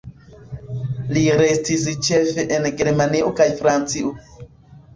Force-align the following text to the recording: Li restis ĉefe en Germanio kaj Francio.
Li 1.17 1.23
restis 1.41 1.85
ĉefe 2.09 2.47
en 2.57 2.67
Germanio 2.81 3.31
kaj 3.43 3.51
Francio. 3.63 4.17